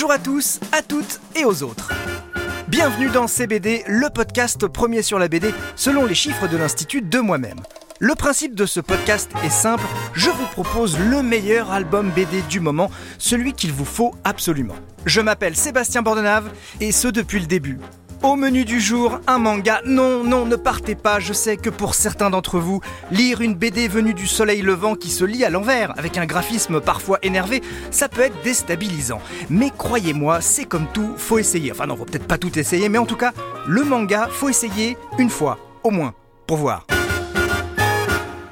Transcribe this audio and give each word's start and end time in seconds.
Bonjour 0.00 0.12
à 0.12 0.18
tous, 0.18 0.60
à 0.72 0.80
toutes 0.80 1.20
et 1.36 1.44
aux 1.44 1.62
autres. 1.62 1.92
Bienvenue 2.68 3.10
dans 3.10 3.26
CBD, 3.26 3.84
le 3.86 4.08
podcast 4.08 4.66
premier 4.66 5.02
sur 5.02 5.18
la 5.18 5.28
BD 5.28 5.52
selon 5.76 6.06
les 6.06 6.14
chiffres 6.14 6.48
de 6.48 6.56
l'Institut 6.56 7.02
de 7.02 7.18
moi-même. 7.18 7.60
Le 7.98 8.14
principe 8.14 8.54
de 8.54 8.64
ce 8.64 8.80
podcast 8.80 9.30
est 9.44 9.50
simple, 9.50 9.84
je 10.14 10.30
vous 10.30 10.46
propose 10.52 10.98
le 10.98 11.22
meilleur 11.22 11.70
album 11.70 12.10
BD 12.12 12.40
du 12.48 12.60
moment, 12.60 12.90
celui 13.18 13.52
qu'il 13.52 13.72
vous 13.72 13.84
faut 13.84 14.14
absolument. 14.24 14.76
Je 15.04 15.20
m'appelle 15.20 15.54
Sébastien 15.54 16.00
Bordenave 16.00 16.50
et 16.80 16.92
ce 16.92 17.08
depuis 17.08 17.38
le 17.38 17.46
début. 17.46 17.78
Au 18.22 18.36
menu 18.36 18.66
du 18.66 18.80
jour, 18.80 19.18
un 19.26 19.38
manga. 19.38 19.80
Non, 19.86 20.24
non, 20.24 20.44
ne 20.44 20.56
partez 20.56 20.94
pas. 20.94 21.20
Je 21.20 21.32
sais 21.32 21.56
que 21.56 21.70
pour 21.70 21.94
certains 21.94 22.28
d'entre 22.28 22.58
vous, 22.58 22.82
lire 23.10 23.40
une 23.40 23.54
BD 23.54 23.88
venue 23.88 24.12
du 24.12 24.26
soleil 24.26 24.60
levant 24.60 24.94
qui 24.94 25.08
se 25.08 25.24
lit 25.24 25.42
à 25.42 25.48
l'envers, 25.48 25.98
avec 25.98 26.18
un 26.18 26.26
graphisme 26.26 26.82
parfois 26.82 27.18
énervé, 27.22 27.62
ça 27.90 28.10
peut 28.10 28.20
être 28.20 28.42
déstabilisant. 28.42 29.22
Mais 29.48 29.70
croyez-moi, 29.70 30.42
c'est 30.42 30.66
comme 30.66 30.86
tout, 30.92 31.14
faut 31.16 31.38
essayer. 31.38 31.72
Enfin 31.72 31.86
non, 31.86 31.96
faut 31.96 32.04
peut-être 32.04 32.26
pas 32.26 32.36
tout 32.36 32.58
essayer, 32.58 32.90
mais 32.90 32.98
en 32.98 33.06
tout 33.06 33.16
cas, 33.16 33.32
le 33.66 33.84
manga, 33.84 34.28
faut 34.30 34.50
essayer 34.50 34.98
une 35.18 35.30
fois, 35.30 35.58
au 35.82 35.90
moins, 35.90 36.12
pour 36.46 36.58
voir. 36.58 36.86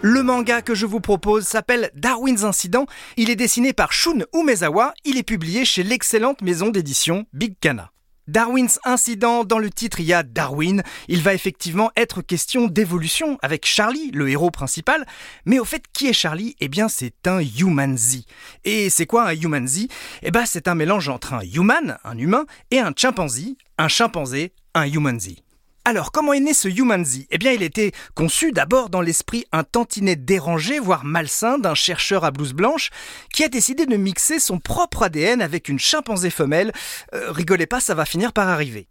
Le 0.00 0.22
manga 0.22 0.62
que 0.62 0.76
je 0.76 0.86
vous 0.86 1.00
propose 1.00 1.44
s'appelle 1.44 1.90
Darwin's 1.96 2.44
Incident. 2.44 2.86
Il 3.16 3.30
est 3.30 3.36
dessiné 3.36 3.72
par 3.72 3.92
Shun 3.92 4.26
Umezawa. 4.32 4.94
Il 5.04 5.18
est 5.18 5.24
publié 5.24 5.64
chez 5.64 5.82
l'excellente 5.82 6.42
maison 6.42 6.68
d'édition 6.68 7.26
Big 7.32 7.56
Kana. 7.60 7.90
Darwin's 8.28 8.80
incident, 8.84 9.44
dans 9.44 9.58
le 9.58 9.70
titre 9.70 10.00
il 10.00 10.06
y 10.06 10.12
a 10.12 10.22
Darwin, 10.22 10.82
il 11.08 11.22
va 11.22 11.34
effectivement 11.34 11.90
être 11.96 12.22
question 12.22 12.66
d'évolution 12.66 13.38
avec 13.42 13.66
Charlie, 13.66 14.10
le 14.12 14.28
héros 14.28 14.50
principal, 14.50 15.06
mais 15.44 15.58
au 15.58 15.64
fait 15.64 15.84
qui 15.92 16.08
est 16.08 16.12
Charlie? 16.12 16.56
Eh 16.60 16.68
bien 16.68 16.88
c'est 16.88 17.26
un 17.26 17.40
Human 17.40 17.96
Z. 17.96 18.24
Et 18.64 18.90
c'est 18.90 19.06
quoi 19.06 19.28
un 19.28 19.34
Human 19.34 19.66
Z? 19.66 19.86
Eh 20.22 20.30
bien 20.30 20.46
c'est 20.46 20.68
un 20.68 20.74
mélange 20.74 21.08
entre 21.08 21.34
un 21.34 21.42
human, 21.42 21.98
un 22.04 22.18
humain, 22.18 22.46
et 22.70 22.80
un 22.80 22.92
chimpanzé, 22.96 23.56
un 23.78 23.88
chimpanzé, 23.88 24.52
un 24.74 24.86
Human 24.86 25.18
Z. 25.20 25.45
Alors, 25.88 26.10
comment 26.10 26.32
est 26.32 26.40
né 26.40 26.52
ce 26.52 26.66
Humanzy 26.66 27.28
Eh 27.30 27.38
bien, 27.38 27.52
il 27.52 27.62
était 27.62 27.92
conçu 28.16 28.50
d'abord 28.50 28.90
dans 28.90 29.00
l'esprit 29.00 29.44
un 29.52 29.62
tantinet 29.62 30.16
dérangé, 30.16 30.80
voire 30.80 31.04
malsain, 31.04 31.58
d'un 31.58 31.76
chercheur 31.76 32.24
à 32.24 32.32
blouse 32.32 32.54
blanche, 32.54 32.90
qui 33.32 33.44
a 33.44 33.48
décidé 33.48 33.86
de 33.86 33.96
mixer 33.96 34.40
son 34.40 34.58
propre 34.58 35.04
ADN 35.04 35.40
avec 35.40 35.68
une 35.68 35.78
chimpanzé 35.78 36.30
femelle. 36.30 36.72
Euh, 37.14 37.30
rigolez 37.30 37.68
pas, 37.68 37.78
ça 37.78 37.94
va 37.94 38.04
finir 38.04 38.32
par 38.32 38.48
arriver. 38.48 38.88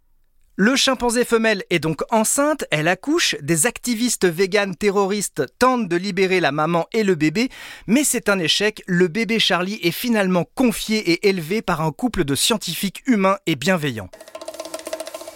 Le 0.55 0.77
chimpanzé 0.77 1.25
femelle 1.25 1.65
est 1.69 1.79
donc 1.79 2.01
enceinte, 2.11 2.63
elle 2.71 2.87
accouche, 2.87 3.35
des 3.41 3.65
activistes 3.65 4.25
véganes 4.25 4.77
terroristes 4.77 5.43
tentent 5.59 5.89
de 5.89 5.97
libérer 5.97 6.39
la 6.39 6.53
maman 6.53 6.85
et 6.93 7.03
le 7.03 7.15
bébé, 7.15 7.49
mais 7.87 8.05
c'est 8.05 8.29
un 8.29 8.39
échec, 8.39 8.81
le 8.87 9.09
bébé 9.09 9.37
Charlie 9.39 9.81
est 9.83 9.91
finalement 9.91 10.45
confié 10.55 10.99
et 11.11 11.27
élevé 11.27 11.61
par 11.61 11.81
un 11.81 11.91
couple 11.91 12.23
de 12.23 12.35
scientifiques 12.35 13.03
humains 13.05 13.37
et 13.47 13.57
bienveillants. 13.57 14.09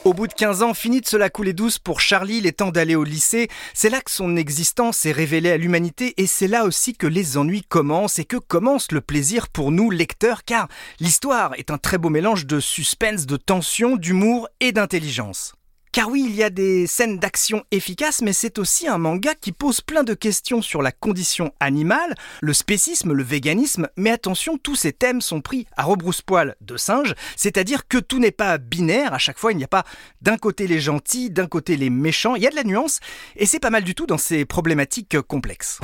Au 0.10 0.14
bout 0.14 0.26
de 0.26 0.34
15 0.34 0.64
ans, 0.64 0.74
fini 0.74 1.02
de 1.02 1.06
se 1.06 1.18
la 1.18 1.30
couler 1.30 1.54
douce 1.54 1.78
pour 1.78 2.02
Charlie, 2.02 2.38
il 2.38 2.48
est 2.48 2.54
temps 2.54 2.72
d'aller 2.72 2.96
au 2.96 3.04
lycée. 3.04 3.48
C'est 3.76 3.92
là 3.92 4.02
que 4.02 4.10
son 4.10 4.38
existence 4.38 5.06
est 5.06 5.12
révélée 5.12 5.52
à 5.52 5.58
l'humanité 5.58 6.16
et 6.18 6.26
c'est 6.26 6.48
là 6.48 6.66
aussi 6.66 6.96
que 6.96 7.06
les 7.06 7.38
ennuis 7.38 7.62
commencent 7.62 8.18
et 8.18 8.26
que 8.26 8.38
commence 8.38 8.92
le 8.92 9.02
plaisir 9.02 9.50
pour 9.50 9.72
nous 9.72 9.92
lecteurs 9.92 10.46
car 10.46 10.68
l'histoire 11.00 11.54
est 11.60 11.70
un 11.70 11.78
très 11.78 12.00
beau 12.00 12.10
mélange 12.10 12.48
de 12.48 12.60
suspense, 12.60 13.28
de 13.28 13.38
tension, 13.38 13.98
d'humour 13.98 14.50
et 14.60 14.72
d'intelligence. 14.72 15.54
Car 15.92 16.08
oui, 16.08 16.24
il 16.30 16.36
y 16.36 16.44
a 16.44 16.52
des 16.52 16.86
scènes 16.86 17.18
d'action 17.18 17.64
efficaces, 17.72 18.22
mais 18.22 18.32
c'est 18.32 18.60
aussi 18.60 18.88
un 18.88 19.00
manga 19.00 19.34
qui 19.34 19.52
pose 19.52 19.82
plein 19.82 20.04
de 20.04 20.14
questions 20.14 20.62
sur 20.62 20.84
la 20.84 20.92
condition 20.92 21.52
animale, 21.60 22.14
le 22.42 22.54
spécisme, 22.54 23.12
le 23.12 23.24
véganisme, 23.24 23.90
mais 23.98 24.12
attention, 24.12 24.60
tous 24.60 24.76
ces 24.76 24.94
thèmes 24.94 25.20
sont 25.20 25.42
pris 25.42 25.66
à 25.78 25.84
rebrousse-poil 25.84 26.56
de 26.62 26.78
singe, 26.78 27.16
c'est-à-dire 27.36 27.88
que 27.88 27.98
tout 27.98 28.20
n'est 28.20 28.30
pas 28.30 28.60
binaire, 28.60 29.16
à 29.16 29.18
chaque 29.18 29.40
fois 29.40 29.52
il 29.52 29.58
n'y 29.58 29.64
a 29.64 29.68
pas 29.68 29.84
d'un 30.22 30.38
côté 30.38 30.68
les 30.68 30.80
gentils, 30.80 31.32
d'un 31.32 31.48
côté 31.48 31.76
les 31.76 31.90
méchants, 31.90 32.36
il 32.36 32.44
y 32.44 32.48
a 32.48 32.52
de 32.52 32.56
la 32.56 32.64
nuance, 32.64 33.00
et 33.36 33.48
c'est 33.48 33.60
pas 33.60 33.72
mal 33.72 33.84
du 33.84 33.96
tout 33.96 34.06
dans 34.06 34.20
ces 34.20 34.46
problématiques 34.46 35.20
complexes. 35.22 35.80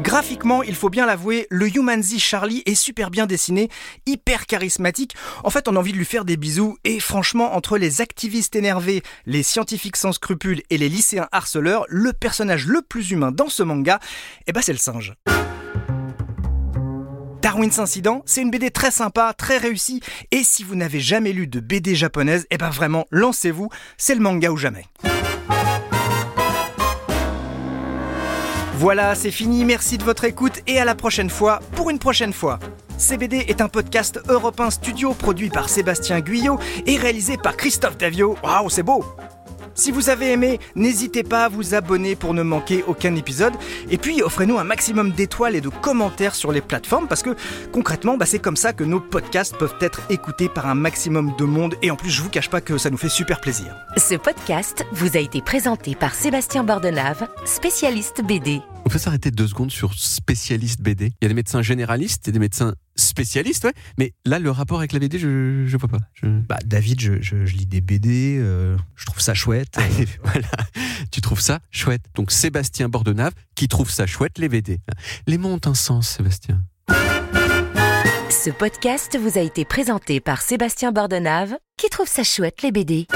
Graphiquement, 0.00 0.62
il 0.62 0.74
faut 0.74 0.90
bien 0.90 1.06
l'avouer, 1.06 1.46
le 1.50 1.68
Humanzy 1.74 2.18
Charlie 2.18 2.62
est 2.66 2.74
super 2.74 3.10
bien 3.10 3.26
dessiné, 3.26 3.70
hyper 4.06 4.46
charismatique. 4.46 5.14
En 5.44 5.50
fait, 5.50 5.68
on 5.68 5.76
a 5.76 5.78
envie 5.78 5.92
de 5.92 5.98
lui 5.98 6.04
faire 6.04 6.24
des 6.24 6.36
bisous. 6.36 6.76
Et 6.84 6.98
franchement, 7.00 7.54
entre 7.54 7.78
les 7.78 8.00
activistes 8.00 8.56
énervés, 8.56 9.02
les 9.26 9.42
scientifiques 9.42 9.96
sans 9.96 10.12
scrupules 10.12 10.62
et 10.70 10.78
les 10.78 10.88
lycéens 10.88 11.28
harceleurs, 11.32 11.86
le 11.88 12.12
personnage 12.12 12.66
le 12.66 12.82
plus 12.82 13.12
humain 13.12 13.30
dans 13.30 13.48
ce 13.48 13.62
manga, 13.62 14.00
eh 14.46 14.52
ben 14.52 14.60
c'est 14.62 14.72
le 14.72 14.78
singe. 14.78 15.14
Darwin's 17.40 17.78
Incident, 17.78 18.22
c'est 18.24 18.40
une 18.40 18.50
BD 18.50 18.70
très 18.70 18.90
sympa, 18.90 19.34
très 19.36 19.58
réussie, 19.58 20.00
et 20.30 20.42
si 20.42 20.64
vous 20.64 20.76
n'avez 20.76 20.98
jamais 20.98 21.32
lu 21.32 21.46
de 21.46 21.60
BD 21.60 21.94
japonaise, 21.94 22.46
eh 22.50 22.56
ben 22.56 22.70
vraiment, 22.70 23.06
lancez-vous, 23.10 23.68
c'est 23.98 24.14
le 24.14 24.22
manga 24.22 24.50
ou 24.50 24.56
jamais. 24.56 24.86
Voilà, 28.76 29.14
c'est 29.14 29.30
fini, 29.30 29.64
merci 29.64 29.98
de 29.98 30.04
votre 30.04 30.24
écoute 30.24 30.60
et 30.66 30.80
à 30.80 30.84
la 30.84 30.96
prochaine 30.96 31.30
fois 31.30 31.60
pour 31.76 31.90
une 31.90 32.00
prochaine 32.00 32.32
fois. 32.32 32.58
CBD 32.98 33.44
est 33.48 33.60
un 33.60 33.68
podcast 33.68 34.20
européen 34.28 34.68
studio 34.70 35.14
produit 35.14 35.48
par 35.48 35.68
Sébastien 35.68 36.20
Guyot 36.20 36.58
et 36.84 36.96
réalisé 36.96 37.36
par 37.36 37.56
Christophe 37.56 37.96
Davio. 37.96 38.36
Waouh, 38.42 38.68
c'est 38.68 38.82
beau 38.82 39.04
si 39.74 39.90
vous 39.90 40.08
avez 40.08 40.32
aimé, 40.32 40.60
n'hésitez 40.74 41.22
pas 41.22 41.44
à 41.44 41.48
vous 41.48 41.74
abonner 41.74 42.16
pour 42.16 42.34
ne 42.34 42.42
manquer 42.42 42.84
aucun 42.86 43.14
épisode. 43.16 43.54
Et 43.90 43.98
puis 43.98 44.22
offrez-nous 44.22 44.58
un 44.58 44.64
maximum 44.64 45.12
d'étoiles 45.12 45.56
et 45.56 45.60
de 45.60 45.68
commentaires 45.68 46.34
sur 46.34 46.52
les 46.52 46.60
plateformes 46.60 47.08
parce 47.08 47.22
que 47.22 47.36
concrètement, 47.72 48.16
bah, 48.16 48.26
c'est 48.26 48.38
comme 48.38 48.56
ça 48.56 48.72
que 48.72 48.84
nos 48.84 49.00
podcasts 49.00 49.56
peuvent 49.56 49.76
être 49.80 50.00
écoutés 50.10 50.48
par 50.48 50.66
un 50.66 50.74
maximum 50.74 51.34
de 51.38 51.44
monde. 51.44 51.74
Et 51.82 51.90
en 51.90 51.96
plus, 51.96 52.10
je 52.10 52.22
vous 52.22 52.30
cache 52.30 52.50
pas 52.50 52.60
que 52.60 52.78
ça 52.78 52.90
nous 52.90 52.96
fait 52.96 53.08
super 53.08 53.40
plaisir. 53.40 53.74
Ce 53.96 54.14
podcast 54.14 54.84
vous 54.92 55.16
a 55.16 55.20
été 55.20 55.40
présenté 55.42 55.94
par 55.94 56.14
Sébastien 56.14 56.64
Bordenave, 56.64 57.28
spécialiste 57.44 58.22
BD. 58.24 58.60
On 58.84 58.90
peut 58.90 58.98
s'arrêter 58.98 59.30
deux 59.30 59.46
secondes 59.46 59.70
sur 59.70 59.94
spécialiste 59.94 60.80
BD. 60.82 61.06
Il 61.20 61.24
y 61.24 61.26
a 61.26 61.28
des 61.28 61.34
médecins 61.34 61.62
généralistes 61.62 62.28
et 62.28 62.32
des 62.32 62.38
médecins 62.38 62.74
spécialistes, 62.96 63.64
ouais. 63.64 63.72
Mais 63.98 64.12
là, 64.24 64.38
le 64.38 64.50
rapport 64.50 64.78
avec 64.78 64.92
la 64.92 64.98
BD, 64.98 65.18
je, 65.18 65.64
je 65.66 65.76
vois 65.76 65.88
pas. 65.88 65.98
Bah, 66.22 66.58
David, 66.64 67.00
je, 67.00 67.20
je, 67.20 67.36
lis 67.36 67.66
des 67.66 67.80
BD, 67.80 68.38
euh, 68.38 68.76
je 68.94 69.06
trouve 69.06 69.20
ça 69.20 69.34
chouette. 69.34 69.78
voilà, 70.22 70.48
tu 71.10 71.20
trouves 71.20 71.40
ça 71.40 71.60
chouette. 71.70 72.02
Donc 72.14 72.30
Sébastien 72.30 72.88
Bordenave 72.88 73.32
qui 73.54 73.68
trouve 73.68 73.90
ça 73.90 74.06
chouette 74.06 74.38
les 74.38 74.48
BD. 74.48 74.80
Les 75.26 75.38
mots 75.38 75.50
ont 75.50 75.60
un 75.64 75.74
sens, 75.74 76.08
Sébastien. 76.08 76.62
Ce 78.30 78.50
podcast 78.50 79.16
vous 79.18 79.38
a 79.38 79.40
été 79.40 79.64
présenté 79.64 80.20
par 80.20 80.42
Sébastien 80.42 80.92
Bordenave 80.92 81.56
qui 81.78 81.88
trouve 81.88 82.08
ça 82.08 82.22
chouette 82.22 82.62
les 82.62 82.72
BD. 82.72 83.06